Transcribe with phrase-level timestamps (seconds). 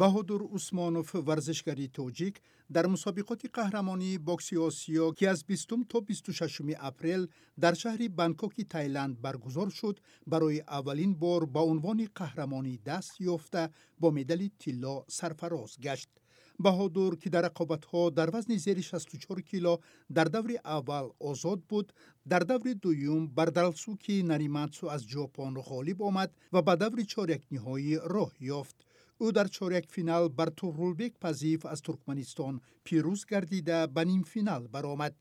[0.00, 2.34] баҳодур усмонов варзишгари тоҷик
[2.74, 7.22] дар мусобиқоти қаҳрамонии бокси осиё ки аз 20 то 26 апрел
[7.62, 9.96] дар шаҳри бангкоки таиланд баргузор шуд
[10.32, 13.62] барои аввалин бор ба унвони қаҳрамонӣ даст ёфта
[14.00, 16.10] бо медали тилло сарфароз гашт.
[16.64, 19.74] Баҳодур ки дар рақобатҳо дар вазни зери 64 кило
[20.16, 21.86] дар даври аввал озод буд
[22.30, 28.32] дар даври дуюм бар далсуки нариматсу аз ҷопон ғолиб омад ва ба даври чорякниҳоӣ роҳ
[28.60, 28.78] ёфт
[29.24, 35.14] ӯ дар чорякфинал бар туғрулбек пазиев аз туркманистон пирӯз гардида ба нимфинал баромад.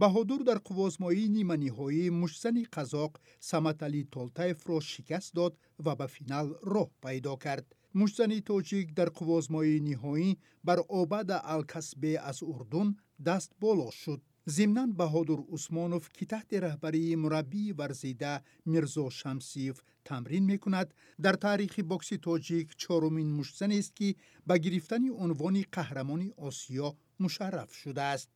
[0.00, 3.12] Баҳодур дар қуввозмоии ниманиҳоӣ муштзани қазоқ
[3.50, 5.54] саматали толтаевро шикаст дод
[5.84, 7.66] ва ба финал роҳ пайдо кард.
[7.98, 10.28] Муштзани тоҷик дар қуввозмоии ниҳоӣ
[10.66, 12.88] бар обада алкасбе аз урдун
[13.28, 20.94] даст боло шуд زیمنان بهادر عثمانوف که تحت رهبری مربی ورزیده میرزا شمسیف تمرین می‌کند
[21.22, 24.14] در تاریخ باکس تاجیک چهارمین مشتزنی است که
[24.46, 28.28] به گرفتن عنوان قهرمان آسیا مشرف شده است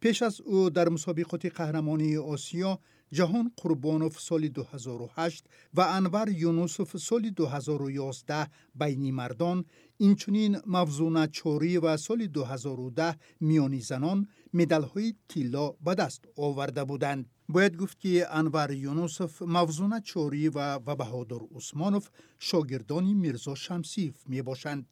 [0.00, 2.78] پیش از او در مسابقات قهرمانی آسیا
[3.12, 9.64] جهان قربانوف سال 2008 و انور یونوسوف سال 2011 بین مردان
[10.02, 17.30] اینچنین موزونه چاریوا سال 2010 میان زنان مدال های طلا به دست آورده بودند.
[17.48, 24.86] باید گفت که انور یونوسف، موزونه چاریوا, و بهادر عثمانوف شاگردان میرزا شمسیف می باشند.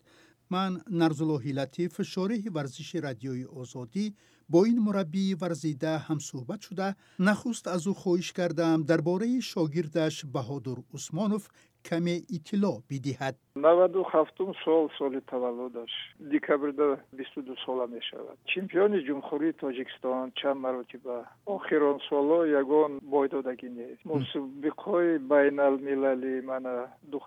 [0.51, 4.15] من نرزالله لطیف شارح ورزش رادیوی آزادی
[4.49, 10.77] با این مربی ورزیده هم صحبت شده نخست از او خواهش کردم درباره شاگردش بهادر
[10.95, 11.49] عثمانوف
[11.90, 13.36] каме иттилоъ бидиҳад
[13.68, 15.94] наваду ҳафтум сол соли таваллудаш
[16.34, 16.88] декабрда
[17.18, 21.18] бисту ду сола мешавад чемпиони ҷумҳурии тоҷикистон чанд маротиба
[21.56, 26.76] охир он соло ягон бой додагӣ нест мусобиқҳои байналмилалӣ мана
[27.12, 27.18] ду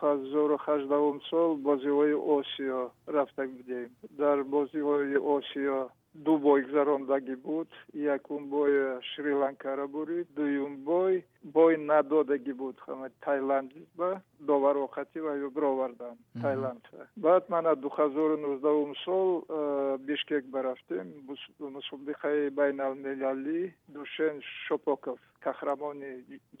[0.00, 2.80] ҳазору ҳаждаҳум сол бозиҳои осиё
[3.16, 3.88] рафта будем
[4.20, 5.78] дар бозиҳои осиё
[6.13, 7.69] ду бой гузарондагӣ буд.
[7.93, 8.71] Якум бой
[9.09, 12.77] шри ланкаро бурид дуюм бой бой надодагӣ буд.
[13.21, 16.83] Тайланд ба довар охатӣ ва бировардан тайланд
[17.15, 19.29] баъд мана ду ҳазору нуздаҳум сол
[20.07, 21.07] бишкек baрафтем
[21.77, 23.61] мусобиқаи байналмилалӣ
[23.95, 24.35] душен
[24.67, 26.11] шопоков қаҳрамони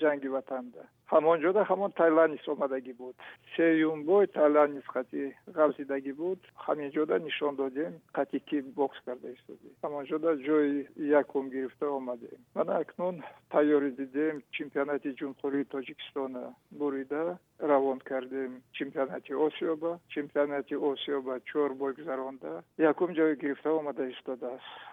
[0.01, 0.83] ҷанги ватанда.
[1.13, 3.15] ҳамонҷода ҳамон тайландис омадагӣ буд.
[3.55, 5.21] Сеюм бой тайландис қатӣ
[5.57, 6.39] ғалзидагӣ буд.
[6.65, 10.73] Ҳаминҷода нишон додем қатӣ ки бокс карда истоди ҳамонҷода ҷои
[11.21, 12.39] якум гирифта омадем.
[12.57, 13.15] Мана акнун
[13.53, 16.43] тайёрӣ дидем чемпионати ҷумҳурии тоҷикистона
[16.79, 17.23] бурида
[17.71, 18.51] равон кардем.
[18.77, 22.51] Чемпионати осиёба чемпионати осиёба чор бой гузаронда.
[22.91, 24.92] Якум ҷой гирифта омада истодааст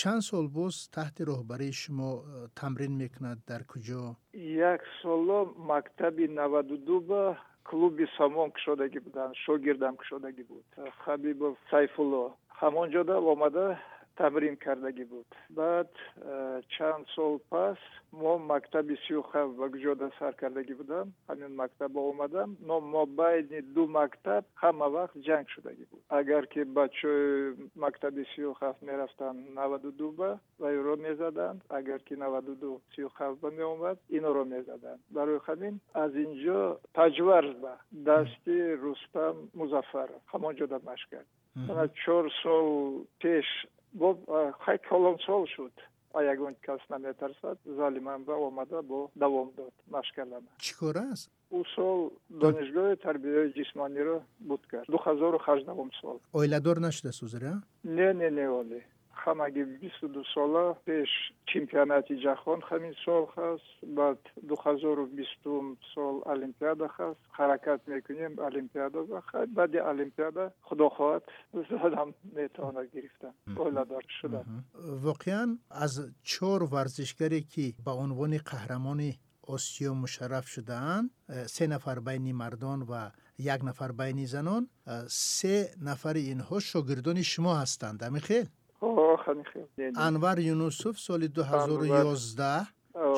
[0.00, 2.20] чанд сол боз таҳти роҳбарии шумо э,
[2.60, 3.38] тамрин мекунад?
[3.50, 4.02] Дар куҷо?
[4.74, 5.38] Як соло
[5.72, 7.22] мактаби наваду ду ба
[7.68, 10.66] клуби самон кушодагӣ буданд шогирдам кушодагӣ буд.
[11.02, 12.24] Хабибов сайфулло.
[12.60, 13.66] Ҳамон ҷода омада
[14.21, 15.91] тамрин кардагӣ буд баъд
[16.31, 17.77] э, чанд сол пас
[18.11, 23.83] мо мактаби сиюхав ба гуҷода сар кардагӣ будам ҳамин мактаба омадам но мо байни ду
[23.99, 30.29] мактаб ҳама вақт ҷанг шудагӣ буд агар ки бачаҳои мактаби сиюхав мерафтанд наваду ду ба
[30.63, 36.31] вайро мезаданд агар ки наваду ду сиюхав ба меомад иноро мезаданд барои ҳамин аз ин
[36.43, 36.59] ҷо
[36.99, 41.29] таҷварз ба дасти рустам музаффаров ҳамон ҷода машқ кард
[41.67, 42.67] мана чор сол
[43.21, 43.47] пеш
[44.00, 44.08] бо
[44.64, 45.72] хай колонсол шуд.
[46.16, 51.30] А ягон кас наметарсад зали манба омада бо давом дод машқ кардана чӣ кор аст?
[51.52, 51.98] Ӯ сол
[52.42, 54.16] донишгоҳи тарбияи ҷисмониро
[54.48, 54.86] буд кард.
[54.92, 56.16] Ду ҳазору ҳаждаҳум сол.
[56.38, 58.80] Оиладор нашудасу зира не не не оле
[59.25, 61.09] ҳамаги бисту ду сола пеш
[61.51, 68.99] чемпионати ҷаҳон ҳамин сол ҳаст баъд ду ҳазору бистум сол олимпиада ҳаст ҳаракат мекунем олимпиада
[69.13, 71.23] бахад баъди олимпиада худо хоҳад
[71.71, 74.39] задам метавонад гирифтан оиладор шуда
[75.07, 75.49] воқеан
[75.85, 75.93] аз
[76.31, 79.11] чор варзишгаре ки ба унвони қаҳрамони
[79.55, 81.05] осиё мушарраф шудаанд
[81.55, 83.03] се нафар байни мардон ва
[83.37, 84.63] як нафар байни занон
[85.07, 85.55] се
[85.89, 88.47] нафари инҳо шогирдони шумо ҳастанд амихел
[89.34, 92.66] میخیم یعنی انور یونوسف سال 2011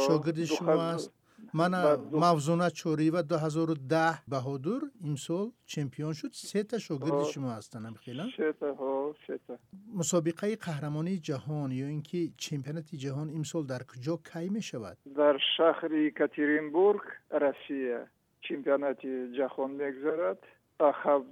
[0.06, 1.12] شاگرد شما است.
[1.54, 6.28] من موزونه چوری و 2010 بهادور امسال چمپیون شد.
[6.32, 8.22] سه تا شاگرد شما هستن هم خیلی.
[8.36, 9.58] سه تا ها سه تا.
[9.94, 16.10] مسابقه قهرمانی جهان یا اینکه چمپیونات جهان امسال در کجا کی می شود؟ در شهر
[16.10, 17.00] کاترینبورگ
[17.30, 18.06] روسیه
[18.40, 19.06] چمپیونات
[19.36, 20.38] جهان میگذرد
[20.80, 21.24] 7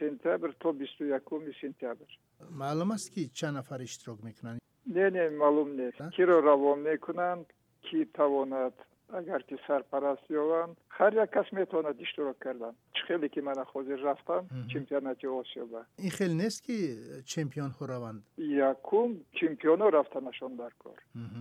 [0.00, 1.22] سپتامبر تا 21
[1.60, 2.23] سپتامبر.
[2.50, 6.10] معلوم است که چند نفر اشتراک می‌کنند نه نه معلوم نیست.
[6.16, 7.46] کی رو روان می‌کنند
[7.82, 8.72] کی تواند
[9.14, 12.72] اگر که سرپرست یوان هر یک کس می‌تواند اشتراک کردن.
[13.06, 18.70] خیلی که من حاضر رفتم چمپیونات آسیا با این خیلی نیست که چمپیون ها یا
[18.70, 20.98] یکم چمپیون ها نشون در کار.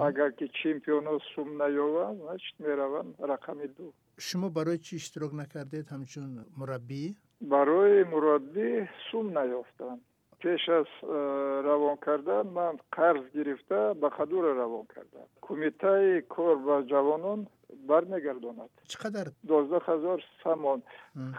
[0.08, 2.20] اگر که چمپیون ها سوم نیابند
[2.60, 3.94] می‌روند رقم دو.
[4.20, 10.02] شما برای چی اشتراک نکردید؟ همچون مربی؟ برای مربی سوم نیافتند.
[10.43, 16.77] пеш аз э, равон кардан ман қарз гирифта ба хадура равон кардам кумитаи кор ба
[16.93, 17.47] ҷавонон
[17.91, 20.79] бармегардонад чӣ қадар доздаҳ ҳазор самон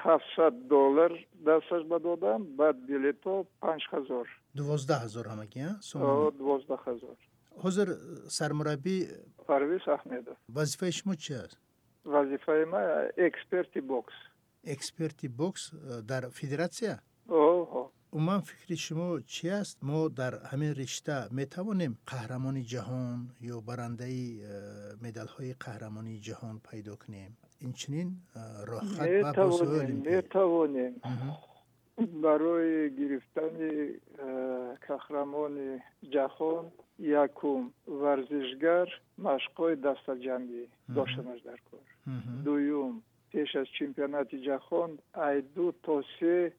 [0.05, 1.11] ҳафтсад доллар
[1.47, 4.25] дасташ ба додам баъд билетҳо панҷ ҳазор
[4.59, 5.63] дувоздаҳ ҳазор ҳамагӣ
[6.39, 7.17] дувоздаҳ ҳазор
[7.63, 7.87] ҳозир
[8.37, 8.95] сармураббӣ
[9.51, 11.57] парвиз аҳмедов вазифаи шумо чи аст
[12.15, 12.85] вазифаи ман
[13.27, 14.15] эксперти бокс
[14.75, 16.95] эксперти бокс э, дар федератсия
[18.14, 24.06] عموما فکر شما چی است؟ ما در همین رشته می توانیم قهرمان جهان یا برنده
[25.02, 27.36] مدال های قهرمانی جهان پیدا کنیم.
[27.58, 28.16] این چنین
[28.66, 30.94] راحت و می توانیم
[32.22, 33.56] برای گرفتن
[34.88, 38.86] قهرمان جهان یکم ورزشگر
[39.18, 41.80] مشقای دست جمعی داشته مش در کار.
[42.44, 46.52] دویم پیش از چمپیونات جهان ای دو تا سه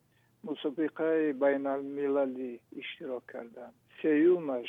[0.44, 4.68] се мусобиқаи байналмилалӣ иштирок кардам сеюмаш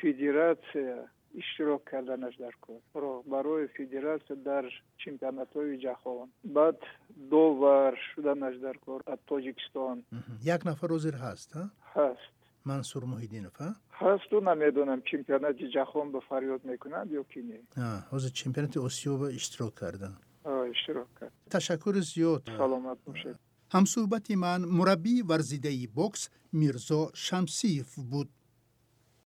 [0.00, 0.98] федератсия
[1.34, 4.64] иштирок карданаш дар кор барои федератсия дар
[5.04, 6.78] чемпионатҳои ҷаҳон баъд
[7.34, 9.96] довар шуданаш дар кор аз тоҷикистон
[10.56, 11.50] як нафар ҳозир ҳаст
[11.94, 12.34] ҳаст
[12.64, 13.56] мансур муҳиддинов
[14.00, 17.58] ҳасту намедонам чемпионати ҷаҳон ба фарёд мекунад ё ки не
[18.12, 20.10] ҳозир чемпионати осиё иштирок карда
[20.74, 23.36] иштирок кард ташаккури зиёд саломат бошед
[23.73, 26.21] ҳамсӯҳбати ман мураббии варзидаи бокс
[26.59, 28.29] мирзо шамсиев буд